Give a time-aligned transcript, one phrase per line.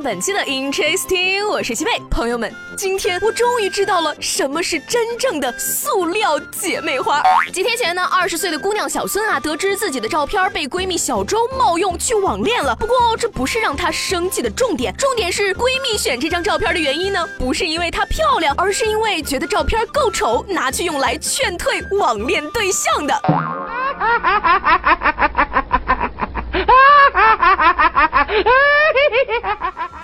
[0.00, 1.90] 听本期的 Interesting，我是西贝。
[2.10, 7.22] 朋友们，今天我终于知道了什么是真正的塑料姐妹花。
[7.52, 12.74] 几天前呢，二十岁的姑娘小孙啊，得知自己的照片被闺蜜小周冒用去网恋了。
[12.76, 23.14] 不过这不是让她生气的重点，重点是闺蜜选这张照片的原因呢，不是因为她漂亮，而是因为觉得照片够丑，拿去用来劝退网恋对象的。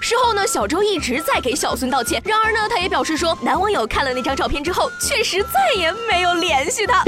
[0.00, 2.22] 事后呢，小周一直在给小孙道歉。
[2.24, 7.02] 然而呢，他也表示说，男网友看了那张照片之后，确实再也没有联系他。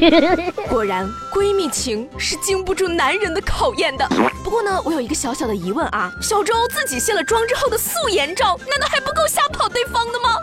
[0.68, 4.08] 果然，闺蜜情是经不住男人的考验的。
[4.44, 10.36] 不过呢，我有一个小小的疑问啊，小周自己卸了妆之后的素颜照，难道还不够吓跑对方的吗？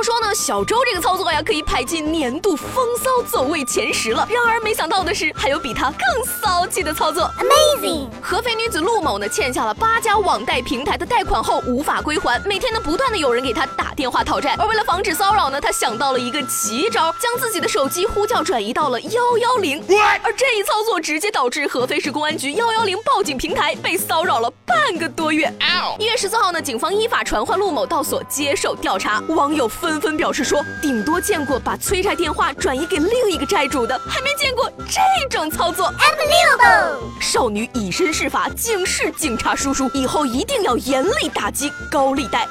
[0.00, 4.26] 要说呢，小周这个操作呀，可以排进年度风骚走位前十了。
[4.30, 7.30] 然而没想到的是，还有比他更骚气的操作。
[7.38, 8.08] Amazing！
[8.22, 14.56] 合肥女子陆某呢，欠下了八家网贷平台的贷款后无法归还，每天呢不断的有人给她打电话讨债。
[14.58, 19.84] 而为了防止骚扰呢，她想到了一个奇招，将自己的手机呼叫转移到了幺幺零。
[20.22, 25.52] 而这一操作直接导致合肥市公安局幺幺零报警平台被骚扰了半个多月。
[25.98, 29.22] 一月十四号呢，警方依法传唤陆某到所接受调查。
[29.28, 29.68] 网友。
[29.80, 35.92] 纷纷纷表示说，顶多见过把催债电话转移给另一个债主的，还没见过这种操作。
[35.94, 37.00] Unbelievable！
[37.20, 42.46] 少女以身试法，警示警察叔叔，以后一定要严厉打击高利贷。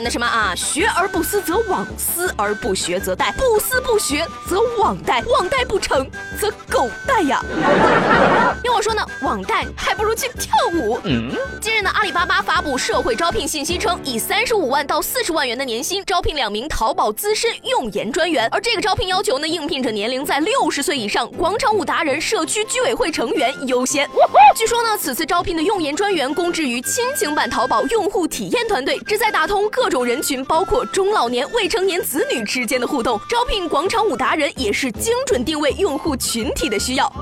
[0.00, 6.08] 那什么啊，学而不思则罔，思而不学则殆，不思不学则罔殆，罔殆不成
[6.40, 7.44] 则狗殆呀。
[8.62, 11.00] 听我说呢，网贷还不如去跳舞。
[11.04, 24.08] 嗯近日呢，阿里巴巴发布社会招聘信息称，以三十五万到四十万元的年薪招聘两名淘宝资深用研专员，而这个招聘要求呢，应聘者年龄在六十岁以上，广场舞达人、社区居委会成员优先。
[24.56, 29.68] 据说呢，此次招聘的用研专员公之于亲情版淘宝用户体验团队，旨在打通。
[29.70, 37.12] 各种人群，包括中老年、未成年子女之间的互动，招聘广场舞达人也是精准定位用户群体的需要。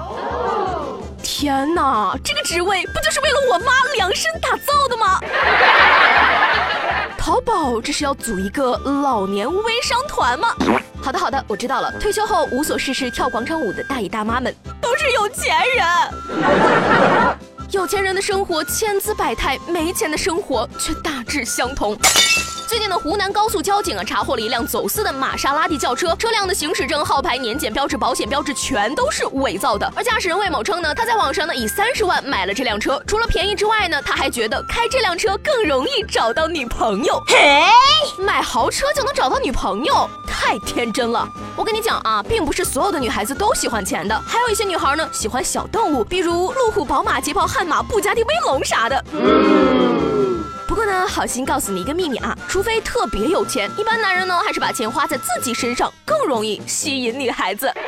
[1.22, 5.21] 天哪，这个职位不就是为了我妈量身打造的吗？
[7.19, 10.55] 淘宝这是要组一个老年微商团吗？
[11.03, 11.93] 好的好的，我知道了。
[11.99, 15.84] 退休后无所事事跳广场舞的大爷大妈们都是有钱人。
[17.76, 21.94] 有钱人的生活千姿百态，没钱的生活却大致相同。
[22.66, 29.92] 最近的湖南高速交警啊，查获了一辆走私的玛莎拉蒂轿车，车辆的行驶证、号牌、年检标志、保险标志全都是伪造的。
[29.94, 37.22] 而驾驶人魏某称呢，他在网上呢以三十万买了这辆车，除了便宜之外呢，他还觉得开这辆车更容易找到女朋友。
[37.28, 37.62] 嘿，
[38.19, 41.28] 买豪车就能找到女朋友，太天真了。
[41.54, 49.04] 我跟你讲啊，并不是所有的女孩子都喜欢钱的，还有一些女孩呢喜欢小动物，比如路虎、宝马、捷豹、马、布加迪威龙啥的。
[50.66, 57.72] 不过呢，好心告诉你一个秘密啊，除非特别有钱，一般男人呢还是把钱花在自己身上更容易吸引女孩子。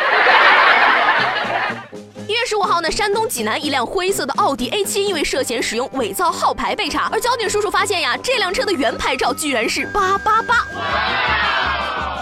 [2.27, 10.67] 一月十五号呢，山东济南一辆灰色的奥迪 A7 因为涉嫌使用伪造号牌被查，而交警叔叔发现呀，这辆车的原牌照居然是八八八。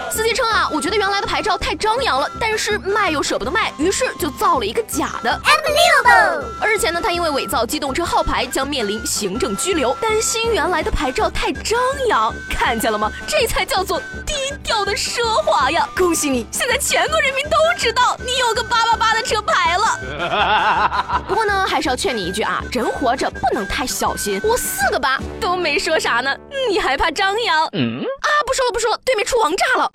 [0.09, 5.39] 司机称啊，我觉得原来牌照太张扬了，但是卖又舍不得卖，于是就造了一个假的。
[5.45, 6.43] Unbelievable！
[6.59, 12.33] 而日前呢，他因为伪造机动车号牌将面临行政拘留，担心原来的牌照太张扬。
[12.49, 13.11] 看见了吗？
[13.27, 14.33] 这才叫做低
[14.63, 15.87] 调的奢华呀！
[15.95, 21.21] 恭喜你，现在全国人民都知道你有个八八八的车牌了。
[21.29, 24.41] 不过呢，还是要劝你一句啊，人活着不能太小心。
[24.43, 26.35] 我四个八都没说啥呢，
[26.67, 27.69] 你还怕张扬？
[27.73, 29.91] 嗯啊，不说了不说了，对面出王炸了，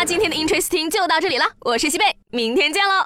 [0.00, 3.04] 那今天的 Interesting 就到这里了，我是西贝，明天见喽。